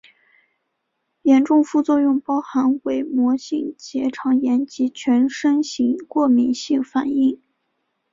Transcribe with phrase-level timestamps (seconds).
[1.21, 7.39] 严重副作用包含伪膜性结肠炎及全身型过敏性反应。